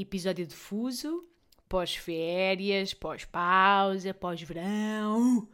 [0.00, 1.26] episódio de Fuso,
[1.68, 5.48] pós-férias, pós-pausa, pós-verão.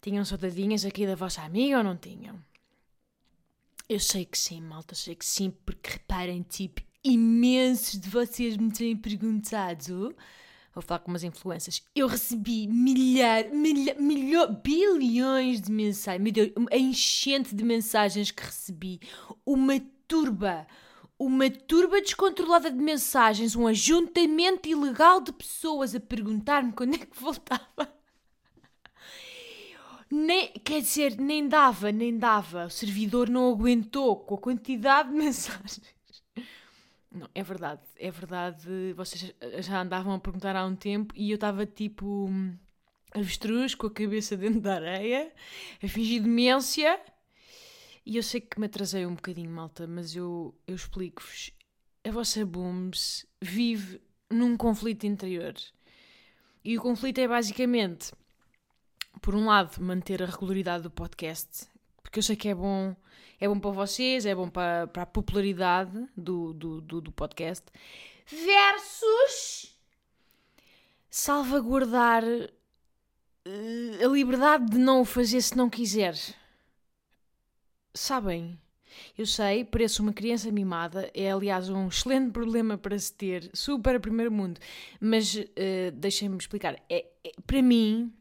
[0.00, 2.42] Tinham saudadinhas aqui da vossa amiga ou não tinham?
[3.88, 8.72] Eu sei que sim, malta, sei que sim, porque reparem, tipo, imensos de vocês me
[8.72, 10.14] têm perguntado.
[10.74, 11.82] Vou falar com umas influências.
[11.94, 16.22] Eu recebi milhar, milha, milho, bilhões de mensagens.
[16.22, 18.98] Meu Deus, a enchente de mensagens que recebi.
[19.44, 19.78] Uma
[20.08, 20.66] turba.
[21.24, 23.54] Uma turba descontrolada de mensagens.
[23.54, 27.94] Um ajuntamento ilegal de pessoas a perguntar-me quando é que voltava.
[30.10, 32.66] Nem, quer dizer, nem dava, nem dava.
[32.66, 35.80] O servidor não aguentou com a quantidade de mensagens.
[37.08, 38.92] Não, é verdade, é verdade.
[38.96, 42.28] Vocês já andavam a perguntar há um tempo e eu estava tipo
[43.14, 45.32] avestruz com a cabeça dentro da areia,
[45.80, 46.98] a fingir demência.
[48.04, 51.52] E eu sei que me atrasei um bocadinho, malta, mas eu, eu explico-vos.
[52.04, 55.54] A vossa Booms vive num conflito interior.
[56.64, 58.12] E o conflito é basicamente,
[59.20, 61.66] por um lado, manter a regularidade do podcast,
[62.02, 62.94] porque eu sei que é bom
[63.42, 67.66] é bom para vocês, é bom para, para a popularidade do, do, do, do podcast,
[68.24, 69.76] versus
[71.10, 76.14] salvaguardar uh, a liberdade de não o fazer se não quiser.
[77.94, 78.58] Sabem?
[79.16, 83.98] Eu sei, pareço uma criança mimada, é aliás um excelente problema para se ter, super
[84.00, 84.60] primeiro mundo,
[85.00, 86.74] mas uh, deixem-me explicar.
[86.88, 88.12] É, é, para mim,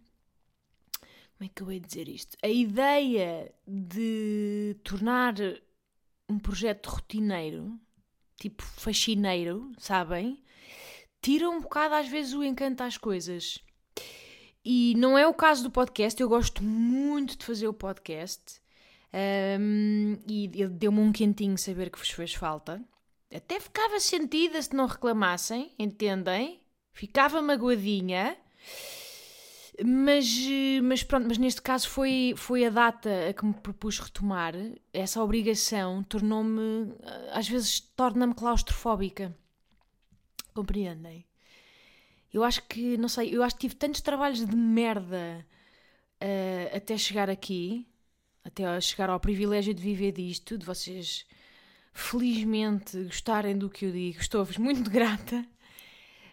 [1.38, 2.38] como é que eu ia dizer isto?
[2.42, 5.36] A ideia de tornar
[6.30, 7.80] um projeto rotineiro,
[8.38, 10.42] tipo faxineiro, sabem?
[11.22, 13.60] Tira um bocado às vezes o encanto às coisas.
[14.64, 18.61] E não é o caso do podcast, eu gosto muito de fazer o podcast.
[19.14, 22.82] Um, e deu-me um quentinho saber que vos fez falta.
[23.34, 26.62] Até ficava sentida se não reclamassem, entendem?
[26.94, 28.38] Ficava magoadinha.
[29.84, 30.28] Mas,
[30.84, 34.54] mas pronto, mas neste caso foi, foi a data a que me propus retomar.
[34.94, 36.94] Essa obrigação tornou-me,
[37.32, 39.36] às vezes, torna-me claustrofóbica.
[40.54, 41.26] Compreendem?
[42.34, 45.46] Eu acho que, não sei, eu acho que tive tantos trabalhos de merda
[46.22, 47.88] uh, até chegar aqui,
[48.44, 51.26] até chegar ao privilégio de viver disto, de vocês
[51.94, 54.20] felizmente gostarem do que eu digo.
[54.20, 55.46] Estou-vos muito grata.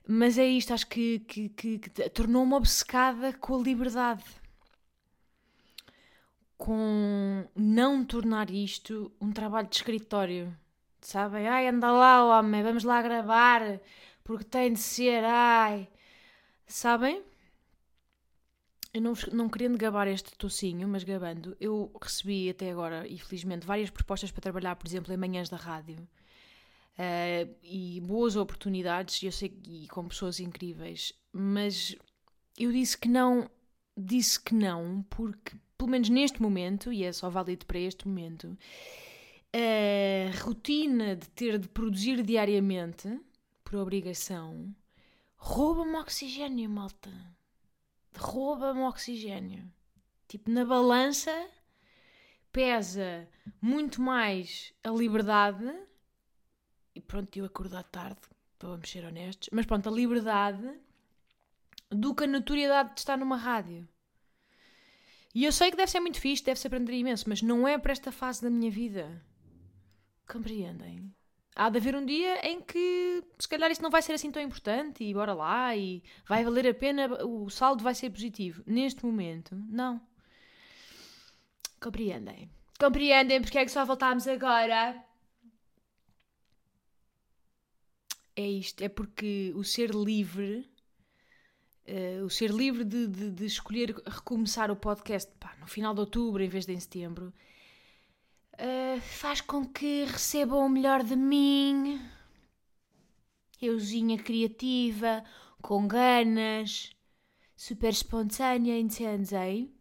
[0.07, 4.25] Mas é isto, acho que, que, que, que tornou-me obcecada com a liberdade.
[6.57, 10.57] Com não tornar isto um trabalho de escritório.
[11.01, 11.47] Sabem?
[11.47, 13.81] Ai, anda lá, homem, vamos lá gravar,
[14.25, 15.89] porque tem de ser, ai.
[16.67, 17.23] Sabem?
[18.93, 23.91] Eu não, não querendo gabar este tocinho, mas gabando, eu recebi até agora, infelizmente, várias
[23.91, 25.97] propostas para trabalhar, por exemplo, em manhãs da rádio
[26.99, 31.94] uh, e boas oportunidades, eu sei e com pessoas incríveis, mas
[32.59, 33.50] eu disse que não,
[33.97, 38.59] disse que não, porque pelo menos neste momento, e é só válido para este momento,
[39.53, 43.09] a rotina de ter de produzir diariamente,
[43.62, 44.75] por obrigação,
[45.37, 47.10] rouba-me oxigênio, malta.
[48.19, 49.71] Rouba-me oxigênio.
[50.27, 51.49] Tipo, na balança
[52.53, 53.29] pesa
[53.61, 55.65] muito mais a liberdade
[56.95, 58.21] e pronto, eu acordar tarde,
[58.59, 60.69] vamos ser honestos, mas pronto, a liberdade
[61.91, 63.89] do que a notoriedade de estar numa rádio.
[65.33, 67.93] E eu sei que deve ser muito fixe, deve-se aprender imenso, mas não é para
[67.93, 69.25] esta fase da minha vida.
[70.27, 71.15] Compreendem?
[71.59, 74.41] Há de haver um dia em que se calhar isso não vai ser assim tão
[74.41, 78.62] importante e bora lá e vai valer a pena, o saldo vai ser positivo.
[78.65, 80.00] Neste momento, não.
[81.81, 82.49] Compreendem?
[82.79, 85.05] Compreendem porque é que só voltámos agora?
[88.38, 90.65] é isto, é porque o ser livre,
[91.88, 96.00] uh, o ser livre de, de, de, escolher recomeçar o podcast pá, no final de
[96.00, 97.35] outubro em vez de em setembro,
[98.58, 102.00] uh, faz com que recebam o melhor de mim.
[103.60, 105.25] Euzinha criativa,
[105.60, 106.90] com ganas,
[107.56, 109.72] super espontânea, entendem?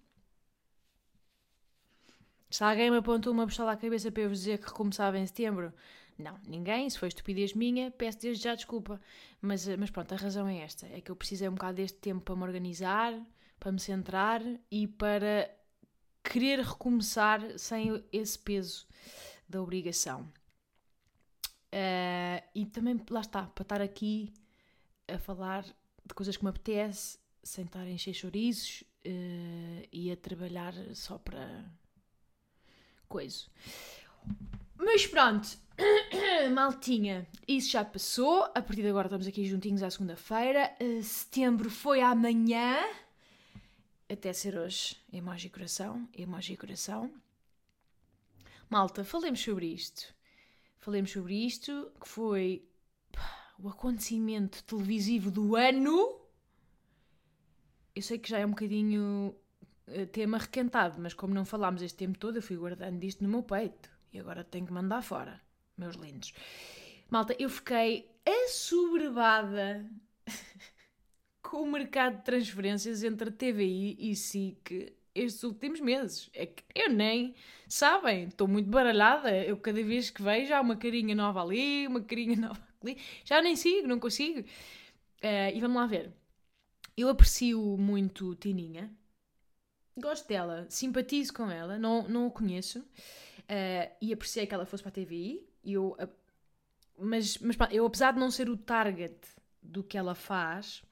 [2.49, 5.25] Se alguém me apontou uma pistola à cabeça para eu vos dizer que recomeçava em
[5.27, 5.73] setembro,
[6.17, 6.89] Não, ninguém.
[6.89, 8.99] Se foi estupidez minha, peço desde já desculpa.
[9.41, 12.21] Mas, mas pronto, a razão é esta: é que eu precisei um bocado deste tempo
[12.21, 13.13] para me organizar,
[13.59, 14.41] para me centrar
[14.71, 15.49] e para
[16.29, 18.85] querer recomeçar sem esse peso
[19.47, 20.21] da obrigação.
[21.67, 24.33] Uh, e também, lá está, para estar aqui
[25.07, 30.17] a falar de coisas que me apetece, sem estar a encher chorizos uh, e a
[30.17, 31.65] trabalhar só para
[33.07, 33.45] coisa.
[34.77, 35.47] Mas pronto,
[36.53, 38.43] maltinha, isso já passou.
[38.43, 40.75] A partir de agora estamos aqui juntinhos à segunda-feira.
[40.81, 42.77] Uh, setembro foi amanhã.
[44.09, 44.95] Até ser hoje.
[45.11, 47.11] Emoji coração, emoji coração.
[48.69, 50.15] Malta, falemos sobre isto.
[50.79, 52.65] Falemos sobre isto, que foi
[53.59, 56.21] o acontecimento televisivo do ano.
[57.93, 59.35] Eu sei que já é um bocadinho
[59.87, 63.29] uh, tema requentado, mas como não falámos este tempo todo, eu fui guardando isto no
[63.29, 63.89] meu peito.
[64.13, 65.41] E agora tenho que mandar fora,
[65.77, 66.33] meus lindos.
[67.09, 69.89] Malta, eu fiquei assoberbada
[71.47, 76.29] com o mercado de transferências entre TVI e SIC estes últimos meses.
[76.33, 77.33] É que eu nem,
[77.67, 79.35] sabem, estou muito baralhada.
[79.35, 82.97] Eu cada vez que vejo há uma carinha nova ali, uma carinha nova ali.
[83.23, 84.41] Já nem sigo, não consigo.
[84.41, 86.11] Uh, e vamos lá ver.
[86.97, 88.91] Eu aprecio muito Tininha.
[89.97, 92.79] Gosto dela, simpatizo com ela, não, não a conheço.
[92.79, 95.47] Uh, e apreciei que ela fosse para a TVI.
[95.63, 96.09] Eu, uh,
[96.99, 99.15] mas, mas eu, apesar de não ser o target
[99.63, 100.83] do que ela faz,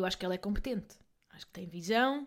[0.00, 0.96] eu acho que ela é competente.
[1.30, 2.26] Acho que tem visão.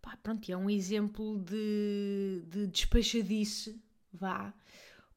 [0.00, 3.80] Pá, pronto, é um exemplo de, de despachadice,
[4.12, 4.52] vá,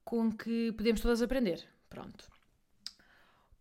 [0.03, 1.67] com que podemos todas aprender.
[1.89, 2.29] Pronto.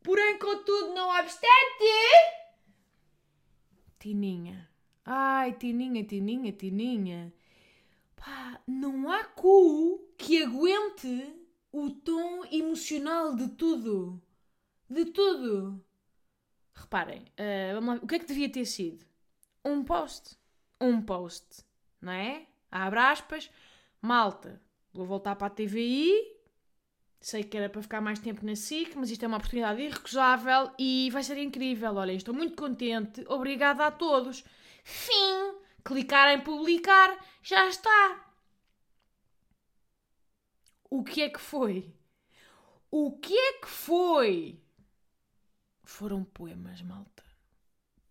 [0.02, 1.84] Porém, contudo, não obstante.
[3.98, 4.68] Tininha.
[5.04, 7.34] Ai, Tininha, Tininha, Tininha.
[8.16, 11.34] Pá, não há cu que aguente
[11.72, 14.22] o tom emocional de tudo.
[14.88, 15.83] De tudo.
[16.74, 19.04] Reparem, uh, lá, o que é que devia ter sido?
[19.64, 20.36] Um post.
[20.80, 21.64] Um post,
[22.00, 22.46] não é?
[22.70, 23.50] Abre aspas,
[24.02, 24.60] malta,
[24.92, 26.12] vou voltar para a TVI,
[27.20, 30.70] sei que era para ficar mais tempo na SIC, mas isto é uma oportunidade irrecusável
[30.78, 31.94] e vai ser incrível.
[31.94, 34.44] Olhem, estou muito contente, obrigada a todos.
[34.82, 35.54] Fim!
[35.84, 38.24] Clicar em publicar, já está.
[40.90, 41.94] O que é que foi?
[42.90, 44.63] O que é que foi?
[45.84, 47.22] Foram poemas, malta.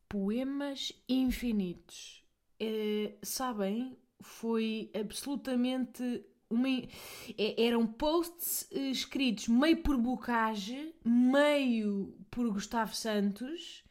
[0.07, 2.23] Poemas infinitos.
[2.59, 3.97] É, sabem?
[4.21, 6.23] Foi absolutamente.
[6.49, 13.83] Uma, é, eram posts eh, escritos meio por Bocage, meio por Gustavo Santos,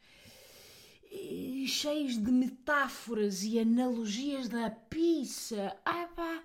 [1.67, 5.77] cheios de metáforas e analogias da pizza.
[5.85, 6.43] Ah, pá!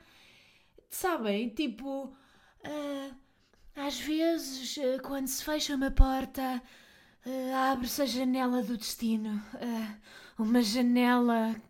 [0.89, 1.49] Sabem?
[1.49, 2.15] Tipo.
[2.65, 3.15] Uh,
[3.77, 6.63] às vezes, eh, quando se fecha uma porta,
[7.27, 9.43] Uh, Abre-se a janela do destino.
[9.55, 11.61] Uh, uma janela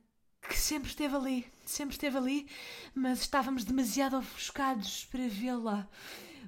[0.47, 2.47] que sempre esteve ali, sempre esteve ali,
[2.93, 5.89] mas estávamos demasiado ofuscados para vê-la.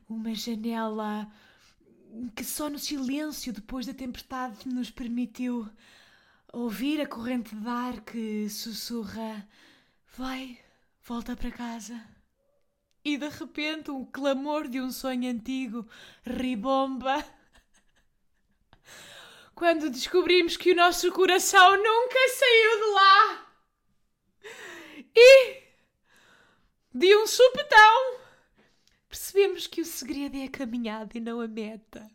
[0.08, 1.28] Uma janela
[2.36, 5.68] que só no silêncio depois da tempestade nos permitiu
[6.54, 9.44] ouvir a corrente de ar que sussurra:
[10.16, 10.60] Vai,
[11.02, 12.00] volta para casa.
[13.04, 15.88] E de repente um clamor de um sonho antigo
[16.24, 17.26] ribomba
[19.60, 23.54] quando descobrimos que o nosso coração nunca saiu de lá.
[25.14, 25.64] E,
[26.94, 28.20] de um supetão,
[29.10, 32.10] percebemos que o segredo é a caminhada e não a meta.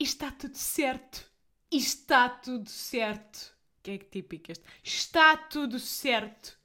[0.00, 1.30] E está tudo certo.
[1.70, 3.54] E está tudo certo.
[3.82, 4.64] Que é típico este?
[4.82, 6.58] Está tudo certo.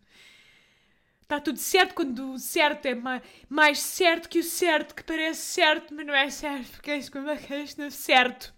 [1.23, 5.41] Está tudo certo quando o certo é mais, mais certo que o certo, que parece
[5.41, 8.53] certo, mas não é certo, porque é isso que isto certo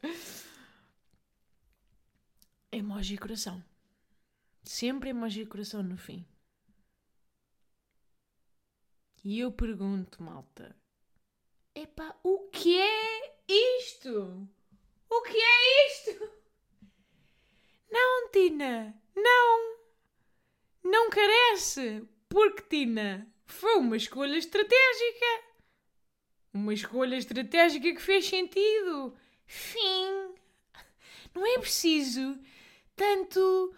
[2.73, 3.63] emoji coração.
[4.63, 6.25] Sempre emoji coração no fim.
[9.23, 10.75] E eu pergunto, malta:
[11.75, 14.47] epá, o que é isto?
[15.09, 16.31] O que é isto?
[17.91, 19.77] Não, Tina, não!
[20.83, 22.07] Não carece!
[22.27, 25.43] Porque, Tina, foi uma escolha estratégica.
[26.51, 29.15] Uma escolha estratégica que fez sentido.
[29.45, 30.33] Fim!
[31.33, 32.39] Não é preciso
[32.95, 33.75] tanto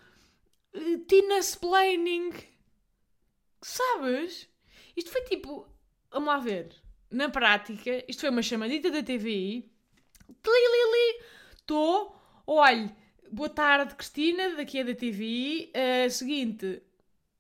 [0.74, 2.32] uh, Tina Splaining.
[3.62, 4.50] Sabes?
[4.96, 5.68] Isto foi tipo.
[6.12, 6.74] Vamos lá ver.
[7.10, 9.72] Na prática, isto foi uma chamadita da TVI.
[10.28, 11.24] Lili,
[11.56, 12.16] estou.
[12.48, 12.92] Olhe,
[13.32, 15.72] boa tarde, Cristina, daqui é da TVI.
[15.76, 16.82] Uh, seguinte,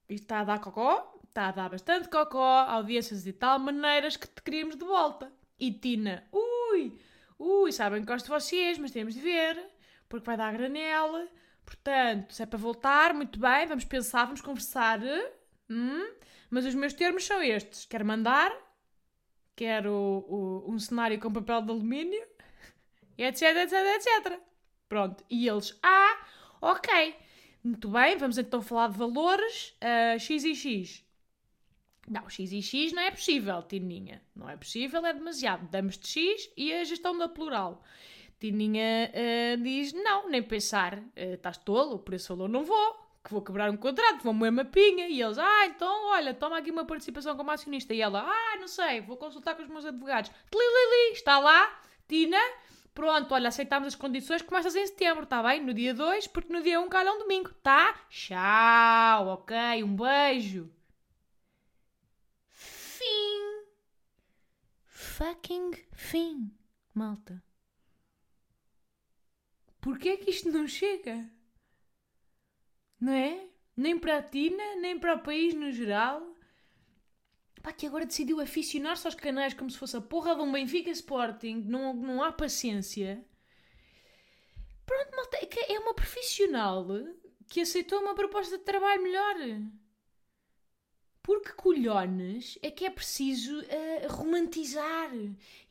[0.10, 1.12] isto está a dar cocó.
[1.36, 5.29] Está a dar bastante cocó, audiências e tal maneiras que te queríamos de volta.
[5.60, 6.98] E Tina, ui,
[7.38, 9.62] ui, sabem que gosto de vocês, mas temos de ver,
[10.08, 11.27] porque vai dar granela.
[11.66, 15.00] Portanto, se é para voltar, muito bem, vamos pensar, vamos conversar.
[15.70, 16.14] Hum?
[16.50, 18.52] Mas os meus termos são estes: quero mandar,
[19.56, 22.24] quero o, um cenário com papel de alumínio,
[23.18, 24.40] etc, etc, etc.
[24.88, 25.24] Pronto.
[25.30, 26.26] E eles, ah,
[26.62, 27.16] ok,
[27.64, 31.04] muito bem, vamos então falar de valores, uh, x e x.
[32.08, 34.22] Não, x e x não é possível, Tininha.
[34.36, 35.68] Não é possível, é demasiado.
[35.70, 37.84] Damos de x e a gestão da plural.
[38.39, 40.98] Tininha uh, diz, não, nem pensar.
[40.98, 43.06] Uh, estás tolo, por esse valor não vou.
[43.24, 45.08] Que vou quebrar um contrato, vou moer uma pinha.
[45.08, 47.94] E eles, ah, então, olha, toma aqui uma participação como acionista.
[47.94, 50.32] E ela, ah, não sei, vou consultar com os meus advogados.
[50.51, 52.38] Tlilili, está lá, Tina.
[52.94, 55.62] Pronto, olha, aceitámos as condições, começas em setembro, está bem?
[55.62, 57.94] No dia 2, porque no dia 1 um calha um domingo, tá?
[58.10, 60.72] Tchau, ok, um beijo.
[62.51, 63.65] Fim.
[64.88, 66.51] Fucking fim,
[66.94, 67.44] malta.
[69.86, 71.30] Porquê é que isto não chega?
[73.00, 73.48] Não é?
[73.77, 76.36] Nem para a Tina, nem para o país no geral.
[77.62, 80.89] Pá, que agora decidiu aficionar-se aos canais como se fosse a porra de um Benfica
[80.89, 81.65] Sporting.
[81.68, 83.24] Não, não há paciência.
[84.88, 86.88] Pronto, malta, é, é uma profissional
[87.48, 89.36] que aceitou uma proposta de trabalho melhor.
[91.25, 95.10] Porque colhones é que é preciso uh, romantizar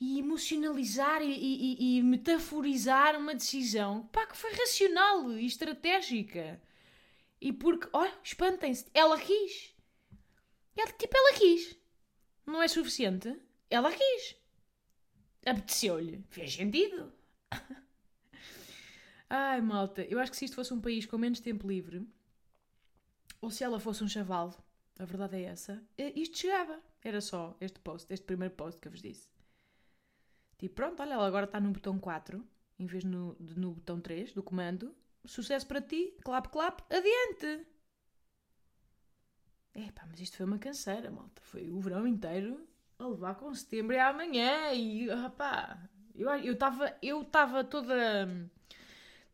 [0.01, 6.61] e emocionalizar e, e, e, metaforizar uma decisão pá, que foi racional e estratégica.
[7.41, 9.73] E porque, olha, espantem-se, ela quis.
[10.77, 11.79] Ela, tipo, ela quis.
[12.45, 13.41] Não é suficiente?
[13.71, 14.37] Ela quis.
[15.47, 16.25] Apeteceu-lhe.
[16.31, 17.13] Fez sentido.
[19.31, 22.05] Ai, malta, eu acho que se isto fosse um país com menos tempo livre,
[23.41, 24.53] ou se ela fosse um chavalo,
[24.99, 26.81] a verdade é essa, isto chegava.
[27.03, 29.29] Era só este post, este primeiro post que eu vos disse.
[30.59, 32.47] Tipo, pronto, olha, ela agora está no botão 4,
[32.79, 34.95] em vez no, de no botão 3 do comando.
[35.25, 37.67] Sucesso para ti, clap, clap, adiante!
[39.75, 41.43] É pá, mas isto foi uma canseira, malta.
[41.43, 42.67] Foi o verão inteiro
[42.99, 48.49] a levar com setembro e amanhã e, rapá, eu estava eu estava toda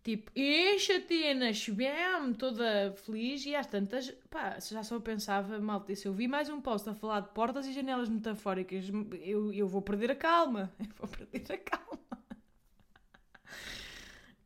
[0.02, 6.14] Tipo, enche-te, chovemos, toda feliz e às tantas, pá, já só pensava, malta, se eu
[6.14, 8.86] vi mais um post a falar de portas e janelas metafóricas,
[9.22, 10.72] eu, eu vou perder a calma.
[10.80, 12.00] Eu vou perder a calma.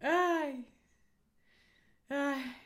[0.01, 0.65] Ai.
[2.11, 2.57] Ai.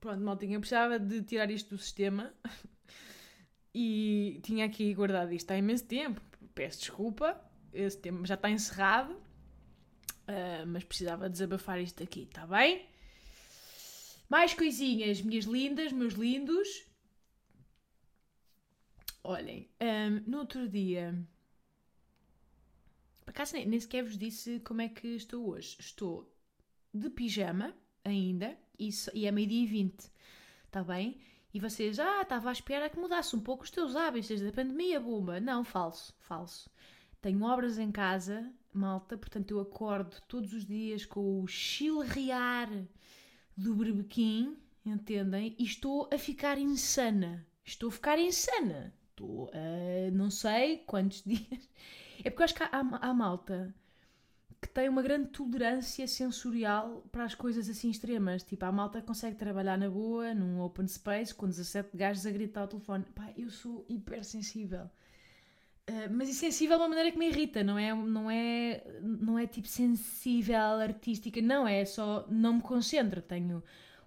[0.00, 2.34] Pronto, maltinha, eu precisava de tirar isto do sistema
[3.72, 6.20] e tinha aqui guardado isto há imenso tempo.
[6.54, 7.40] Peço desculpa,
[7.72, 9.16] esse tema já está encerrado
[10.32, 12.86] Uh, mas precisava desabafar isto aqui, está bem?
[14.30, 16.86] Mais coisinhas, minhas lindas, meus lindos.
[19.22, 21.14] Olhem, um, no outro dia.
[23.26, 25.76] Por acaso nem, nem sequer vos disse como é que estou hoje.
[25.78, 26.34] Estou
[26.94, 30.10] de pijama ainda e, e é meio-dia e vinte,
[30.64, 31.20] está bem?
[31.52, 34.98] E vocês, ah, estava à espera que mudasse um pouco os teus hábitos da pandemia,
[34.98, 35.38] bomba.
[35.38, 36.70] Não, falso, falso.
[37.20, 42.70] Tenho obras em casa malta, portanto eu acordo todos os dias com o chilrear
[43.56, 45.54] do berbequim, entendem?
[45.58, 47.46] E estou a ficar insana.
[47.64, 48.92] Estou a ficar insana.
[49.10, 51.68] Estou a não sei quantos dias.
[52.24, 53.74] É porque eu acho que há, há malta
[54.62, 58.44] que tem uma grande tolerância sensorial para as coisas assim extremas.
[58.44, 62.60] Tipo, a malta consegue trabalhar na boa, num open space, com 17 gajos a gritar
[62.62, 63.04] ao telefone.
[63.12, 64.88] Pá, eu sou hipersensível.
[65.90, 69.38] Uh, mas é sensível de uma maneira que me irrita, não é, não é, não
[69.38, 73.20] é tipo sensível, artística, não, é só não me concentro.
[73.20, 73.62] Tenho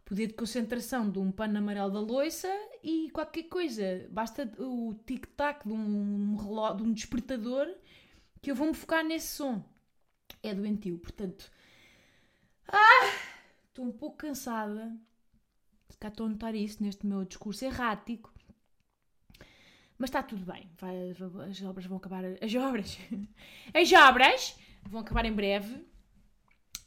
[0.05, 2.47] poder de concentração de um pano amarelo da loiça
[2.83, 4.07] e qualquer coisa.
[4.09, 6.37] Basta o tic-tac de um
[6.77, 7.67] de um despertador
[8.41, 9.63] que eu vou-me focar nesse som.
[10.41, 11.51] É doentio, portanto.
[12.67, 13.11] Ah!
[13.67, 14.95] Estou um pouco cansada.
[15.99, 18.33] Cá estou a notar isso neste meu discurso errático.
[19.97, 20.69] Mas está tudo bem.
[20.77, 22.23] Vai, as obras vão acabar.
[22.41, 22.97] As obras!
[23.73, 25.85] As obras vão acabar em breve.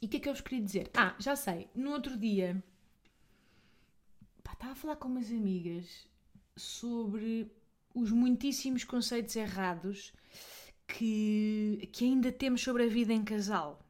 [0.01, 0.89] E o que é que eu vos queria dizer?
[0.95, 1.69] Ah, já sei.
[1.75, 2.63] No outro dia.
[4.43, 6.07] Pá, estava a falar com umas amigas
[6.55, 7.51] sobre
[7.93, 10.13] os muitíssimos conceitos errados
[10.87, 13.85] que, que ainda temos sobre a vida em casal.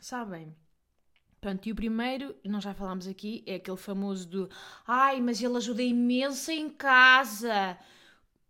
[0.00, 0.54] Sabem?
[1.40, 4.50] Pronto, e o primeiro, nós já falámos aqui, é aquele famoso do
[4.86, 7.78] Ai, mas ele ajuda imenso em casa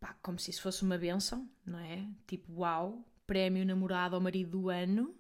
[0.01, 2.07] pá, como se isso fosse uma benção, não é?
[2.27, 5.15] Tipo, uau, prémio namorado ao marido do ano,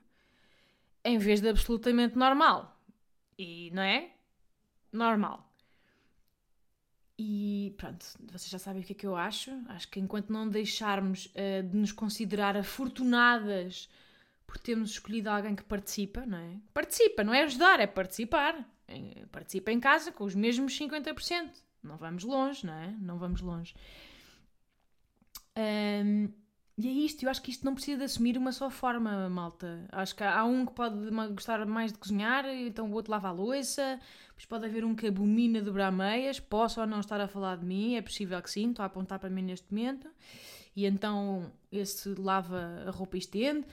[1.04, 2.80] em vez de absolutamente normal.
[3.38, 4.12] E, não é?
[4.92, 5.44] Normal.
[7.18, 9.50] e pronto, vocês já sabem o que é que eu acho.
[9.68, 13.88] Acho que enquanto não deixarmos uh, de nos considerar afortunadas
[14.46, 16.56] por termos escolhido alguém que participa, não é?
[16.72, 18.66] Participa, não é ajudar, é participar.
[19.30, 21.50] Participa em casa com os mesmos 50%.
[21.82, 22.96] Não vamos longe, não é?
[22.98, 23.74] Não vamos longe.
[25.58, 26.28] Um,
[26.80, 29.84] e é isto, eu acho que isto não precisa de assumir uma só forma, malta.
[29.90, 33.32] Acho que há um que pode gostar mais de cozinhar, então o outro lava a
[33.32, 33.98] louça,
[34.28, 37.66] depois pode haver um que abomina dobrar meias, posso ou não estar a falar de
[37.66, 40.08] mim, é possível que sim, estou a apontar para mim neste momento,
[40.76, 43.66] e então esse lava a roupa e estende.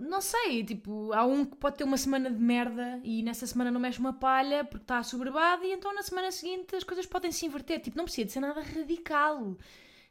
[0.00, 3.70] Não sei, tipo, há um que pode ter uma semana de merda e nessa semana
[3.70, 7.32] não mexe uma palha porque está assoberbado e então na semana seguinte as coisas podem
[7.32, 7.80] se inverter.
[7.80, 9.56] Tipo, não precisa de ser nada radical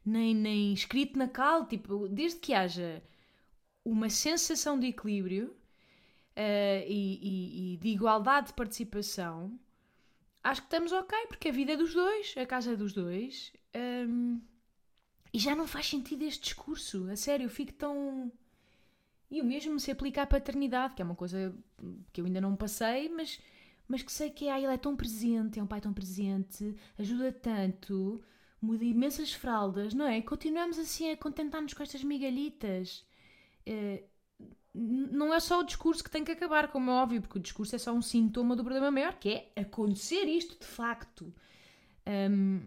[0.06, 3.02] nem, nem escrito na cal, tipo, desde que haja
[3.84, 9.60] uma sensação de equilíbrio uh, e, e, e, de igualdade de participação,
[10.44, 13.52] acho que estamos ok, porque a vida é dos dois, a casa é dos dois.
[13.74, 14.42] Um, ehm,
[15.34, 18.32] e já não faz sentido este discurso, a sério, eu fico tão.
[19.30, 21.54] E o mesmo se aplica à paternidade, que é uma coisa
[22.14, 23.40] que eu ainda não passei, mas,
[23.88, 27.34] mas que sei que ah, ele é tão presente, é um pai tão presente, ajuda
[27.34, 28.24] tanto
[28.66, 30.22] muda imensas fraldas, não é?
[30.22, 33.06] Continuamos assim a contentar-nos com estas migalhitas.
[33.68, 34.04] Uh,
[34.74, 37.76] não é só o discurso que tem que acabar, como é óbvio, porque o discurso
[37.76, 41.34] é só um sintoma do problema maior, que é acontecer isto de facto.
[42.06, 42.62] Um,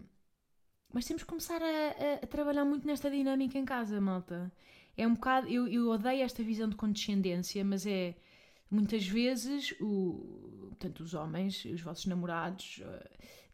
[0.91, 4.51] mas temos que começar a, a, a, trabalhar muito nesta dinâmica em casa, malta.
[4.97, 5.47] É um bocado.
[5.47, 8.15] Eu, eu odeio esta visão de condescendência, mas é.
[8.71, 12.83] Muitas vezes, o, portanto, os homens, os vossos namorados,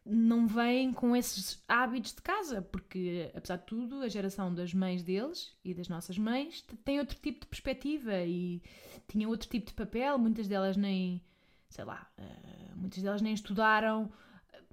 [0.08, 5.02] não vêm com esses hábitos de casa, porque, apesar de tudo, a geração das mães
[5.02, 8.62] deles e das nossas mães tem outro tipo de perspectiva e
[9.08, 10.16] tinha outro tipo de papel.
[10.16, 11.20] Muitas delas nem,
[11.68, 14.10] sei lá, uh, muitas delas nem estudaram.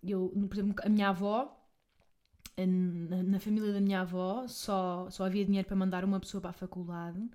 [0.04, 1.60] Eu, por exemplo, a minha avó,
[2.56, 6.52] na, na, família da minha avó, só, só havia dinheiro para mandar uma pessoa para
[6.52, 7.28] a faculdade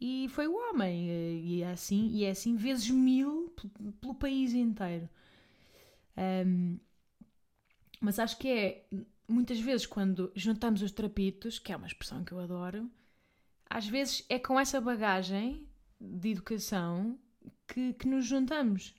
[0.00, 1.10] e foi o homem.
[1.44, 3.54] E é assim, e é assim vezes mil
[4.00, 5.08] pelo país inteiro.
[6.16, 6.78] Um,
[8.02, 8.84] mas acho que é
[9.28, 12.90] muitas vezes quando juntamos os trapitos, que é uma expressão que eu adoro,
[13.70, 15.68] às vezes é com essa bagagem
[16.00, 17.16] de educação
[17.68, 18.92] que, que nos juntamos.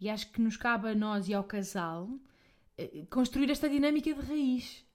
[0.00, 2.08] E acho que nos cabe a nós e ao casal
[2.78, 4.86] eh, construir esta dinâmica de raiz.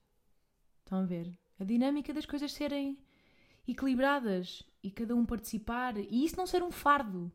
[0.80, 1.32] Estão a ver?
[1.60, 2.98] A dinâmica das coisas serem
[3.66, 7.32] equilibradas e cada um participar e isso não ser um fardo.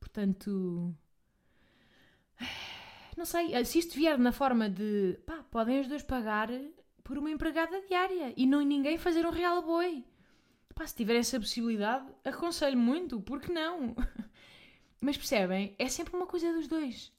[0.00, 0.92] Portanto
[3.16, 6.48] não sei, eh, se isto vier na forma de pá, podem os dois pagar
[7.02, 10.04] por uma empregada diária e não ninguém fazer um real boi.
[10.74, 13.94] Pá, se tiver essa possibilidade, aconselho muito, porque não?
[15.00, 15.74] Mas percebem?
[15.78, 17.12] É sempre uma coisa dos dois.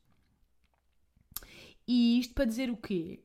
[1.87, 3.23] E isto para dizer o quê?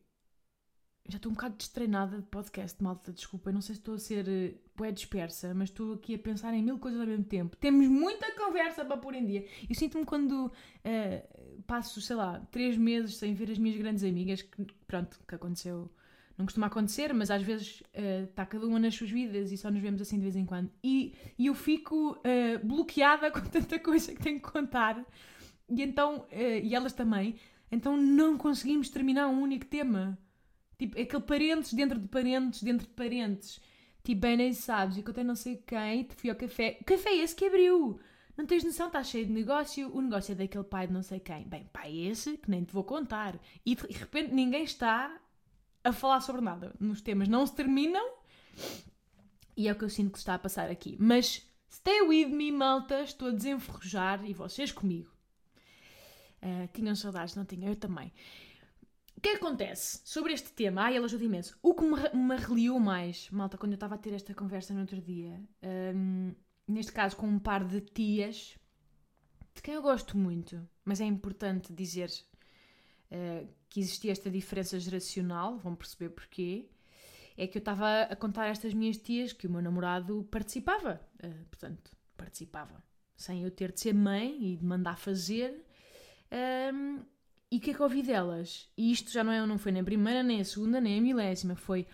[1.10, 3.50] Já estou um bocado destreinada de podcast, malta, desculpa.
[3.50, 6.78] Não sei se estou a ser uh, dispersa, mas estou aqui a pensar em mil
[6.78, 7.56] coisas ao mesmo tempo.
[7.56, 9.44] Temos muita conversa para pôr em dia.
[9.68, 14.40] Eu sinto-me quando uh, passo, sei lá, três meses sem ver as minhas grandes amigas,
[14.40, 15.90] que pronto, que aconteceu.
[16.38, 19.68] Não costuma acontecer, mas às vezes uh, está cada uma nas suas vidas e só
[19.68, 20.70] nos vemos assim de vez em quando.
[20.82, 25.04] E, e eu fico uh, bloqueada com tanta coisa que tenho que contar.
[25.68, 27.34] E então, e elas também.
[27.70, 30.18] Então não conseguimos terminar um único tema.
[30.80, 33.60] Tipo, aquele parentes dentro de parentes dentro de parentes.
[34.02, 36.78] Tipo, bem nem sabes, eu contei não sei quem, te fui ao café.
[36.80, 38.00] O café é esse que abriu!
[38.34, 39.94] Não tens noção, está cheio de negócio.
[39.94, 41.46] O negócio é daquele pai de não sei quem.
[41.46, 43.38] Bem, pai esse que nem te vou contar.
[43.66, 45.14] E de repente ninguém está
[45.84, 46.74] a falar sobre nada.
[46.80, 48.14] Nos temas não se terminam.
[49.54, 50.96] E é o que eu sinto que está a passar aqui.
[50.98, 53.02] Mas stay with me, malta.
[53.02, 55.10] Estou a desenferrujar e vocês comigo.
[56.42, 57.68] Uh, tinham saudades, não tinham?
[57.68, 58.10] Eu também.
[59.20, 60.84] O que acontece sobre este tema?
[60.84, 61.54] Ai, ele ajuda imenso.
[61.62, 64.80] O que me, me reliou mais, malta, quando eu estava a ter esta conversa no
[64.80, 65.38] outro dia,
[65.94, 66.34] um,
[66.66, 68.56] neste caso com um par de tias,
[69.54, 72.08] de quem eu gosto muito, mas é importante dizer
[73.10, 76.70] uh, que existia esta diferença geracional, vão perceber porquê,
[77.36, 80.98] é que eu estava a contar a estas minhas tias que o meu namorado participava,
[81.22, 82.82] uh, portanto, participava,
[83.18, 85.62] sem eu ter de ser mãe e de mandar fazer.
[86.72, 87.04] Um,
[87.50, 88.70] e o que é que ouvi delas?
[88.76, 91.02] E isto já não, é, não foi nem a primeira, nem a segunda, nem a
[91.02, 91.56] milésima.
[91.56, 91.86] Foi.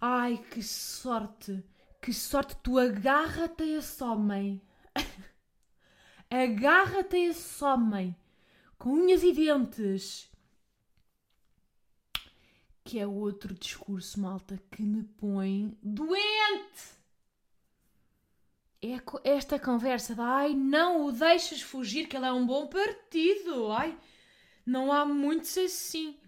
[0.00, 1.64] Ai, que sorte!
[2.00, 2.56] Que sorte!
[2.62, 4.62] Tu agarra-te a esse homem!
[6.30, 8.14] agarra-te a esse homem!
[8.78, 10.30] Com unhas e dentes!
[12.84, 17.02] Que é outro discurso, malta, que me põe doente!
[18.80, 23.70] É esta conversa de ai, não o deixes fugir, que ele é um bom partido!
[23.72, 23.96] Ai!
[24.64, 26.18] Não há muitos assim.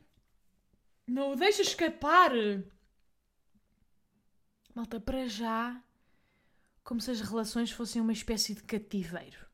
[1.06, 2.32] Não o deixa escapar!
[4.74, 5.80] Malta, para já,
[6.82, 9.46] como se as relações fossem uma espécie de cativeiro,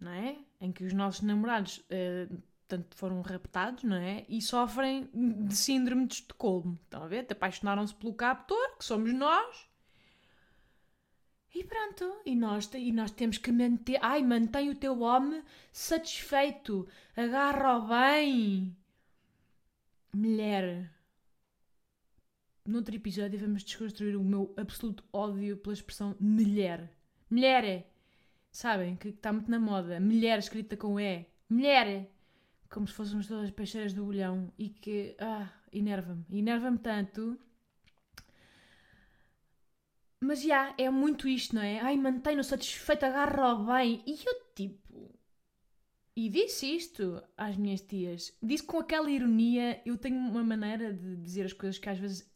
[0.00, 0.38] não é?
[0.60, 4.24] Em que os nossos namorados uh, tanto foram raptados, não é?
[4.28, 6.78] E sofrem de síndrome de Estocolmo.
[6.84, 7.26] Estão a ver?
[7.30, 9.68] Apaixonaram-se pelo captor, que somos nós.
[11.58, 13.98] E pronto, e nós, e nós temos que manter.
[14.02, 15.42] Ai, mantém o teu homem
[15.72, 18.76] satisfeito, agarra-o bem.
[20.12, 20.92] Mulher,
[22.62, 26.92] noutro episódio vamos desconstruir o meu absoluto ódio pela expressão mulher.
[27.30, 27.90] Mulher!
[28.50, 29.98] Sabem que está muito na moda.
[29.98, 31.24] Mulher escrita com E.
[31.48, 32.10] Mulher!
[32.68, 35.16] Como se fôssemos todas peixeiras do bolhão e que.
[35.18, 36.22] Ah, enerva-me.
[36.30, 37.38] Enerva-me tanto.
[40.26, 41.78] Mas já, é muito isto, não é?
[41.78, 44.02] Ai, mantém-no satisfeito, agarra-o bem.
[44.04, 45.14] E eu, tipo.
[46.16, 48.36] E disse isto às minhas tias.
[48.42, 49.80] Disse com aquela ironia.
[49.86, 52.28] Eu tenho uma maneira de dizer as coisas que às vezes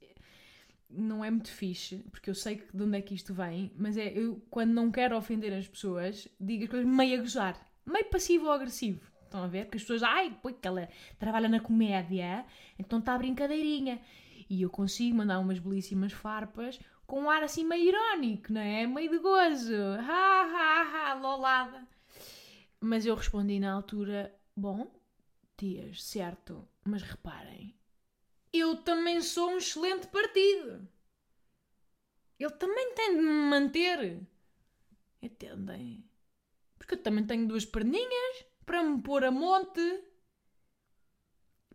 [0.89, 4.13] não é muito fixe, porque eu sei de onde é que isto vem, mas é
[4.13, 8.47] eu, quando não quero ofender as pessoas, digo as coisas meio a gozar, meio passivo
[8.47, 9.01] ou agressivo.
[9.23, 9.67] Estão a ver?
[9.67, 12.45] Porque as pessoas, ai, pô, que ela trabalha na comédia,
[12.77, 14.01] então está a brincadeirinha.
[14.49, 18.87] E eu consigo mandar umas belíssimas farpas com um ar assim meio irónico, não é?
[18.87, 19.75] Meio de gozo.
[19.75, 21.85] Ha, ha, ha, lolada.
[22.79, 24.89] Mas eu respondi na altura, bom,
[25.57, 27.77] tias, certo, mas reparem,
[28.53, 30.89] eu também sou um excelente partido.
[32.39, 34.21] Ele também tem de me manter.
[35.21, 36.09] Entendem?
[36.79, 40.05] Porque eu também tenho duas perninhas para me pôr a monte.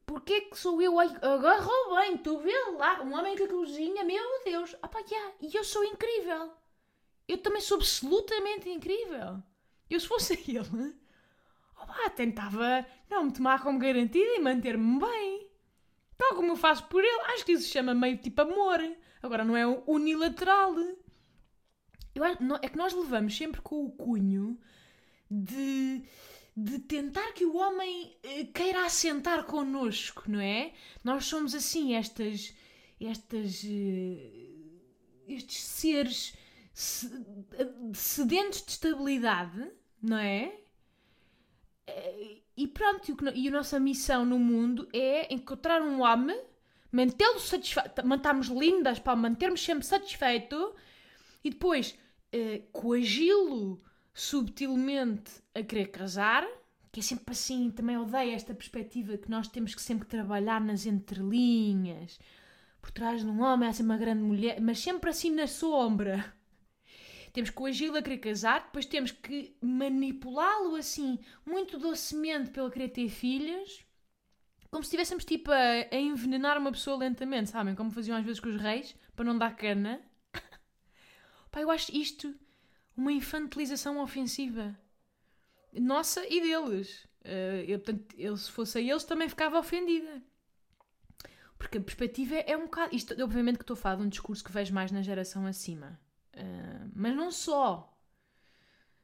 [0.06, 1.00] Porquê que sou eu?
[1.00, 4.76] Agarrou bem, tu vê lá, um homem que cozinha, meu Deus.
[4.82, 6.52] Ah yeah, e eu sou incrível.
[7.28, 9.42] Eu também sou absolutamente incrível.
[9.90, 10.96] Eu se fosse ele,
[11.76, 15.50] pá, tentava não me tomar como garantida e manter-me bem.
[16.18, 18.80] Tal como eu faço por ele, acho que isso se chama meio tipo amor.
[19.22, 20.76] Agora não é unilateral.
[22.14, 24.58] Eu é que nós levamos sempre com o cunho
[25.30, 26.04] de,
[26.56, 30.74] de tentar que o homem eh, queira assentar connosco, não é?
[31.04, 32.54] Nós somos assim, estas.
[33.00, 33.64] estas.
[33.66, 34.56] Eh,
[35.28, 36.34] estes seres
[37.94, 40.54] sedentos de estabilidade, não é?
[41.88, 46.40] Eh, e pronto, e a nossa missão no mundo é encontrar um homem,
[46.92, 50.76] mantê-lo satisfeito, mantermos lindas para mantermos sempre satisfeito
[51.44, 51.98] e depois
[52.32, 53.82] eh, coagi-lo
[54.16, 56.48] subtilmente a querer casar,
[56.90, 60.86] que é sempre assim, também odeio esta perspectiva que nós temos que sempre trabalhar nas
[60.86, 62.18] entrelinhas.
[62.82, 66.34] Por trás de um homem há sempre uma grande mulher, mas sempre assim na sombra.
[67.34, 72.90] Temos que coagi-lo a querer casar, depois temos que manipulá-lo assim, muito docemente, pelo querer
[72.90, 73.86] ter filhos,
[74.72, 75.58] como se estivéssemos tipo a,
[75.92, 77.76] a, envenenar uma pessoa lentamente, sabem?
[77.76, 80.02] Como faziam às vezes com os reis, para não dar cana.
[81.52, 82.34] Pá, eu acho isto
[82.96, 84.78] uma infantilização ofensiva.
[85.74, 87.06] Nossa e deles.
[87.24, 90.22] Uh, eu, portanto, eu, se fosse a eles, também ficava ofendida.
[91.58, 92.96] Porque a perspectiva é um bocado.
[92.96, 96.00] Isto, obviamente, que estou a falar de um discurso que vejo mais na geração acima.
[96.34, 97.92] Uh, mas não só.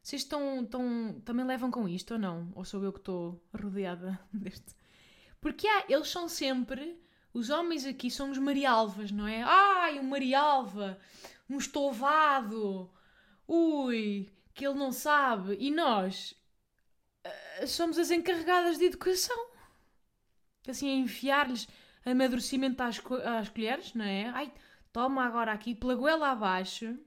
[0.02, 2.52] Vocês estão, estão, também levam com isto ou não?
[2.56, 4.76] Ou sou eu que estou rodeada deste?
[5.40, 7.00] Porque há, eles são sempre.
[7.34, 9.42] Os homens aqui são os Marialvas, não é?
[9.42, 11.00] Ai, um Marialva!
[11.50, 12.92] Um estouvado!
[13.48, 15.58] Ui, que ele não sabe.
[15.60, 16.36] E nós
[17.26, 19.52] uh, somos as encarregadas de educação.
[20.68, 21.68] Assim, a enfiar-lhes
[22.06, 23.02] amadurecimento às,
[23.40, 24.28] às colheres, não é?
[24.30, 24.54] Ai,
[24.92, 26.98] toma agora aqui pela goela abaixo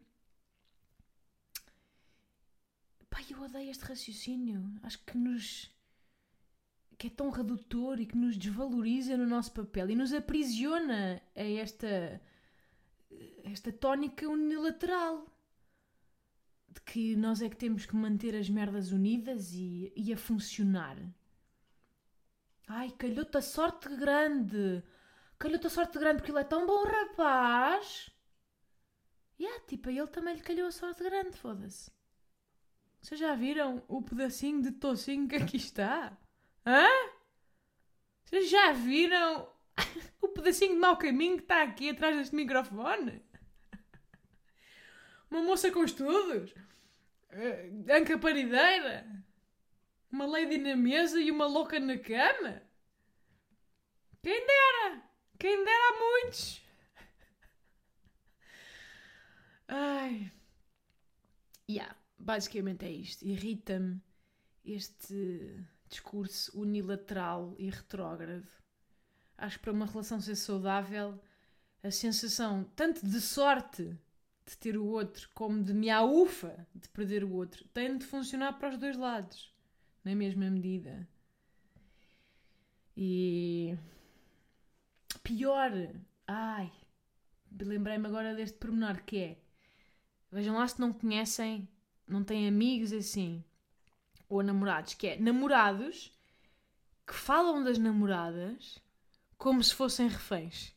[3.14, 4.74] Pai, eu odeio este raciocínio.
[4.82, 5.70] Acho que nos.
[6.98, 11.42] que é tão redutor e que nos desvaloriza no nosso papel e nos aprisiona a
[11.44, 12.20] esta.
[13.44, 15.26] esta tónica unilateral.
[16.74, 20.96] De que nós é que temos que manter as merdas unidas e, e a funcionar.
[22.66, 24.82] Ai, calhou-te a sorte grande!
[25.38, 28.10] Calhou-te a sorte grande porque ele é tão bom rapaz!
[29.38, 31.90] E yeah, tipo, ele também lhe calhou a sorte grande, foda-se.
[33.00, 36.16] Vocês já viram o pedacinho de tocinho que aqui está?
[36.66, 36.88] Hã?
[38.24, 39.48] Vocês já viram
[40.20, 43.23] o pedacinho de mau caminho que está aqui atrás deste microfone?
[45.34, 46.52] Uma moça com estudos?
[46.52, 49.06] Uh, anca parideira?
[50.10, 52.62] Uma lady na mesa e uma louca na cama?
[54.22, 55.02] Quem dera!
[55.38, 56.62] Quem dera a muitos!
[59.68, 60.32] Ai.
[61.68, 63.24] Yeah basicamente é isto.
[63.24, 64.00] Irrita-me
[64.64, 68.48] este discurso unilateral e retrógrado.
[69.36, 71.20] acho que para uma relação ser saudável,
[71.82, 73.96] a sensação tanto de sorte
[74.46, 78.70] de ter o outro como de miaufa de perder o outro tem de funcionar para
[78.70, 79.52] os dois lados,
[80.04, 81.08] na mesma medida.
[82.96, 83.76] E
[85.22, 85.70] pior,
[86.26, 86.70] ai,
[87.60, 89.38] lembrei-me agora deste pormenor que é
[90.30, 91.68] vejam lá se não conhecem,
[92.06, 93.42] não têm amigos assim,
[94.28, 96.12] ou namorados, que é namorados
[97.06, 98.78] que falam das namoradas
[99.38, 100.73] como se fossem reféns.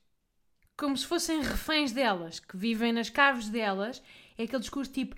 [0.78, 4.02] Como se fossem reféns delas, que vivem nas caves delas.
[4.38, 5.16] É aquele discurso tipo: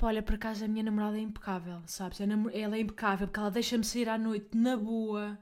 [0.00, 2.20] olha, por acaso a minha namorada é impecável, sabes?
[2.20, 5.38] Ela é impecável porque ela deixa-me sair à noite na boa.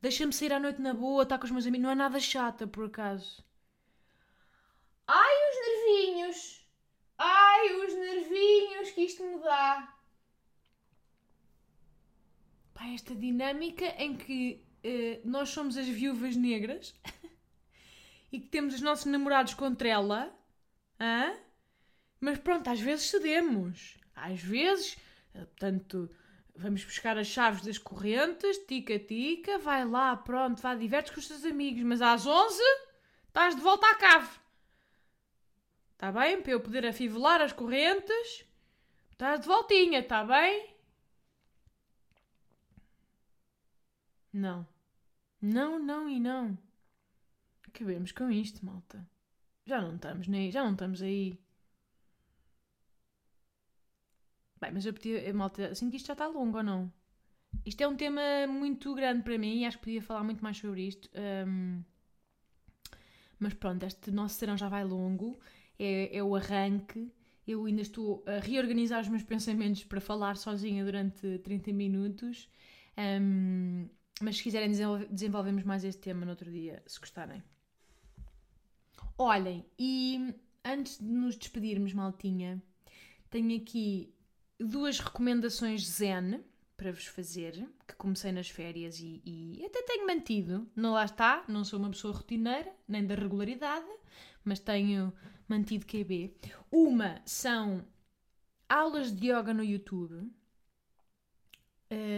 [0.00, 1.84] Deixa-me sair à noite na boa, está com os meus amigos.
[1.84, 3.44] Não é nada chata, por acaso.
[5.06, 6.68] Ai, os nervinhos!
[7.18, 9.94] Ai, os nervinhos que isto me dá!
[12.74, 16.94] Pá, esta dinâmica em que uh, nós somos as viúvas negras
[18.30, 20.32] e que temos os nossos namorados contra ela,
[21.00, 21.36] hã?
[22.20, 23.98] mas pronto, às vezes cedemos.
[24.14, 24.94] Às vezes,
[25.34, 26.10] uh, portanto,
[26.54, 31.44] vamos buscar as chaves das correntes, tica-tica, vai lá, pronto, vá, divertes com os teus
[31.44, 32.60] amigos, mas às 11
[33.28, 34.38] estás de volta à cave.
[35.92, 36.42] Está bem?
[36.42, 38.44] Para eu poder afivelar as correntes,
[39.10, 40.74] estás de voltinha, está bem?
[44.32, 44.66] Não.
[45.40, 46.58] Não, não e não.
[47.68, 49.06] Acabemos com isto, malta.
[49.66, 51.38] Já não estamos nem, já não estamos aí.
[54.60, 56.92] Bem, mas eu podia, malta, sinto que isto já está longo ou não?
[57.64, 60.56] Isto é um tema muito grande para mim e acho que podia falar muito mais
[60.56, 61.08] sobre isto.
[61.46, 61.82] Um,
[63.38, 65.38] mas pronto, este nosso serão já vai longo.
[65.78, 67.12] É, é o arranque.
[67.46, 72.48] Eu ainda estou a reorganizar os meus pensamentos para falar sozinha durante 30 minutos.
[72.98, 73.88] Um,
[74.20, 74.72] mas se quiserem,
[75.10, 77.42] desenvolvemos mais este tema no outro dia, se gostarem.
[79.20, 80.32] Olhem, e
[80.64, 82.62] antes de nos despedirmos, maltinha,
[83.28, 84.14] tenho aqui
[84.60, 86.40] duas recomendações zen
[86.76, 90.70] para vos fazer, que comecei nas férias e, e, até tenho mantido.
[90.76, 93.88] Não lá está, não sou uma pessoa rotineira, nem da regularidade,
[94.44, 95.12] mas tenho
[95.48, 96.36] mantido QB.
[96.70, 97.84] Uma são
[98.68, 100.30] aulas de yoga no YouTube, uh,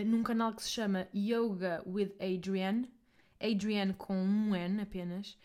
[0.04, 2.90] num canal que se chama Yoga with Adrienne.
[3.40, 5.38] Adrienne com um N apenas.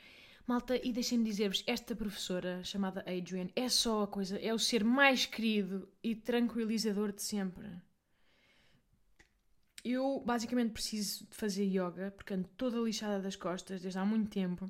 [0.48, 4.84] Malta, e deixem-me dizer-vos, esta professora chamada Adrienne é só a coisa, é o ser
[4.84, 7.68] mais querido e tranquilizador de sempre.
[9.84, 14.30] Eu basicamente preciso de fazer yoga porque ando toda lixada das costas desde há muito
[14.30, 14.70] tempo.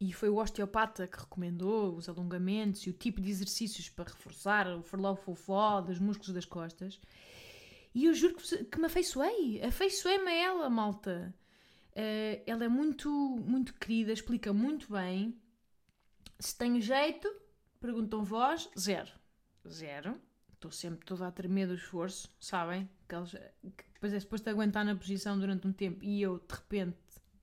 [0.00, 4.68] E foi o osteopata que recomendou os alongamentos e o tipo de exercícios para reforçar
[4.76, 7.00] o forló-fofó dos músculos das costas.
[7.92, 9.60] E eu juro que, que me afeiçoei.
[9.60, 11.34] Afeiçoei-me a ela, malta.
[11.98, 15.36] Uh, ela é muito, muito querida, explica muito bem.
[16.38, 17.28] Se tenho jeito,
[17.80, 19.10] perguntam vós, zero.
[19.66, 20.14] Zero.
[20.54, 22.88] Estou sempre toda a tremer do esforço, sabem?
[23.08, 23.32] Que, eles,
[23.76, 26.96] que depois é suposto aguentar na posição durante um tempo e eu, de repente,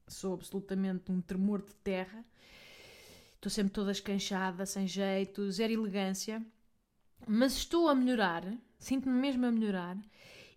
[0.08, 2.24] sou absolutamente um tremor de terra.
[3.36, 6.42] Estou sempre toda escanchada, sem jeito, zero elegância.
[7.28, 8.44] Mas estou a melhorar,
[8.78, 9.98] sinto-me mesmo a melhorar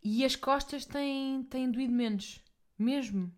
[0.02, 2.40] e as costas têm, têm doído menos,
[2.78, 3.32] mesmo.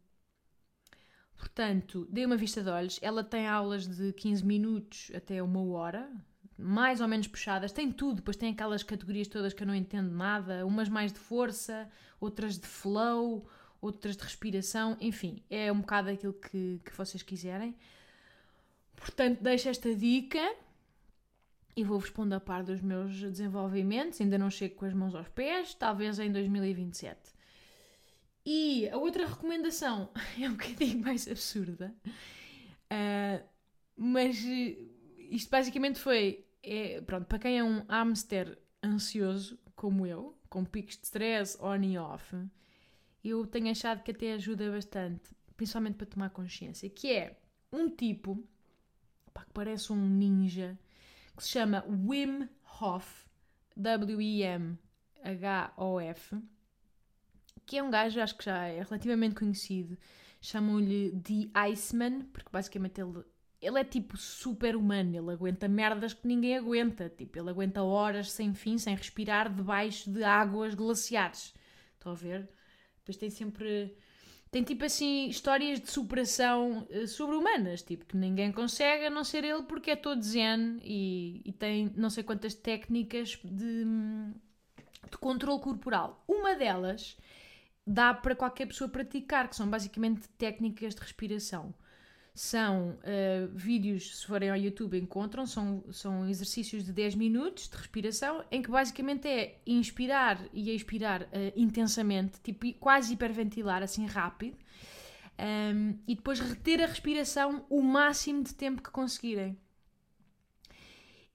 [1.40, 2.98] Portanto, dei uma vista de olhos.
[3.00, 6.12] Ela tem aulas de 15 minutos até uma hora,
[6.56, 7.72] mais ou menos puxadas.
[7.72, 10.66] Tem tudo, depois tem aquelas categorias todas que eu não entendo nada.
[10.66, 11.88] Umas mais de força,
[12.20, 13.48] outras de flow,
[13.80, 14.98] outras de respiração.
[15.00, 17.74] Enfim, é um bocado aquilo que, que vocês quiserem.
[18.94, 20.54] Portanto, deixo esta dica
[21.74, 24.20] e vou-vos pondo a par dos meus desenvolvimentos.
[24.20, 27.39] Ainda não chego com as mãos aos pés, talvez em 2027.
[28.44, 33.44] E a outra recomendação é um bocadinho mais absurda, uh,
[33.96, 34.42] mas
[35.30, 40.96] isto basicamente foi: é, pronto, para quem é um hamster ansioso, como eu, com picos
[40.96, 42.36] de stress on e off,
[43.22, 47.38] eu tenho achado que até ajuda bastante, principalmente para tomar consciência, que é
[47.72, 48.42] um tipo
[49.32, 50.78] pá, que parece um ninja
[51.36, 52.48] que se chama Wim
[52.80, 53.26] Hof,
[53.76, 54.80] W-I-M-H-O-F,
[57.70, 59.96] que é um gajo, acho que já é relativamente conhecido.
[60.40, 63.22] Chamam-lhe The Iceman, porque basicamente ele,
[63.62, 67.08] ele é tipo super humano, ele aguenta merdas que ninguém aguenta.
[67.08, 71.54] Tipo, ele aguenta horas sem fim, sem respirar, debaixo de águas glaciares.
[71.94, 72.48] Estão a ver?
[72.98, 73.96] Depois tem sempre
[74.50, 79.44] tem tipo assim histórias de superação uh, sobre-humanas, tipo que ninguém consegue a não ser
[79.44, 83.84] ele porque é todo zen e, e tem não sei quantas técnicas de,
[85.08, 86.24] de controle corporal.
[86.26, 87.16] Uma delas
[87.86, 91.74] dá para qualquer pessoa praticar, que são basicamente técnicas de respiração.
[92.32, 97.76] São uh, vídeos, se forem ao YouTube encontram, são, são exercícios de 10 minutos de
[97.76, 104.56] respiração, em que basicamente é inspirar e expirar uh, intensamente, tipo quase hiperventilar, assim rápido,
[105.40, 109.58] um, e depois reter a respiração o máximo de tempo que conseguirem.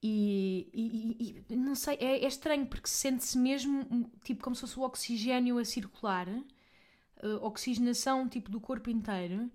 [0.08, 4.78] E, e, e não sei, é, é, estranho porque sente-se mesmo tipo como se fosse
[4.78, 9.50] o oxigênio a circular, uh, oxigenação tipo do corpo inteiro.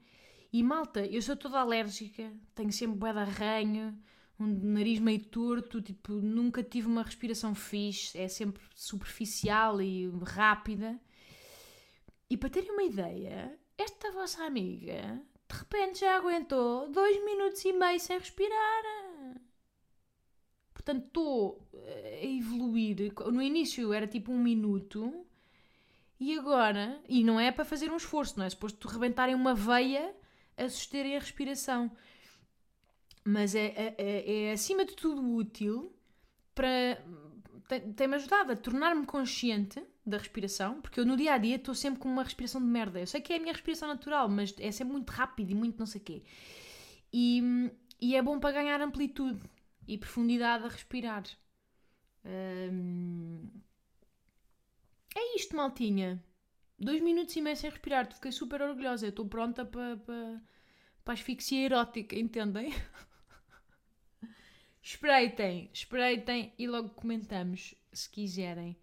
[0.51, 3.97] E malta, eu sou toda alérgica, tenho sempre bué de arranho,
[4.37, 10.99] um nariz meio torto, tipo, nunca tive uma respiração fixe, é sempre superficial e rápida.
[12.29, 17.73] E para terem uma ideia, esta vossa amiga de repente já aguentou dois minutos e
[17.73, 19.10] meio sem respirar.
[20.83, 23.13] Portanto, estou eh, a evoluir.
[23.31, 25.25] No início era tipo um minuto
[26.19, 26.99] e agora.
[27.07, 28.49] E não é para fazer um esforço, não é?
[28.49, 30.13] Suposto rebentarem uma veia
[30.57, 31.91] a susterem a respiração.
[33.23, 35.93] Mas é, é, é, é acima de tudo útil
[36.55, 36.99] para.
[37.95, 42.01] Tem-me ajudado a tornar-me consciente da respiração, porque eu no dia a dia estou sempre
[42.01, 42.99] com uma respiração de merda.
[42.99, 45.79] Eu sei que é a minha respiração natural, mas é sempre muito rápido e muito
[45.79, 46.23] não sei o quê.
[47.13, 49.39] E, e é bom para ganhar amplitude
[49.91, 51.23] e profundidade a respirar.
[55.13, 56.23] É isto, maltinha.
[56.79, 58.11] Dois minutos e meio sem respirar.
[58.13, 59.07] Fiquei super orgulhosa.
[59.09, 60.41] Estou pronta para, para,
[61.03, 62.73] para a asfixia erótica, entendem?
[64.81, 68.77] espreitem, espreitem e logo comentamos se quiserem.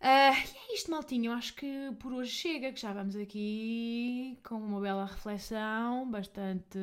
[0.00, 1.30] Uh, e é isto, maltinho.
[1.30, 6.78] Eu acho que por hoje chega, que já vamos aqui com uma bela reflexão, bastante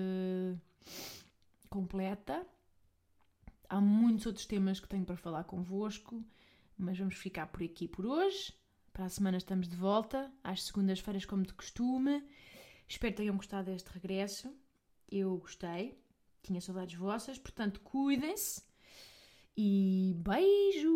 [1.70, 2.48] completa.
[3.70, 6.24] Há muitos outros temas que tenho para falar convosco,
[6.78, 8.54] mas vamos ficar por aqui por hoje.
[8.94, 12.24] Para a semana estamos de volta, às segundas-feiras, como de costume.
[12.88, 14.56] Espero que tenham gostado deste regresso.
[15.12, 16.02] Eu gostei,
[16.42, 18.64] tinha saudades vossas, portanto, cuidem-se
[19.56, 20.92] e beijo!